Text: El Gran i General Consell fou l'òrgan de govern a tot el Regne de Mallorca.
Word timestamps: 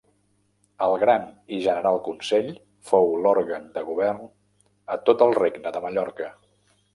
El 0.85 0.93
Gran 1.01 1.27
i 1.57 1.59
General 1.65 1.99
Consell 2.07 2.49
fou 2.93 3.11
l'òrgan 3.25 3.69
de 3.77 3.85
govern 3.91 4.25
a 4.97 4.99
tot 5.11 5.23
el 5.29 5.37
Regne 5.43 5.75
de 5.77 5.85
Mallorca. 5.87 6.33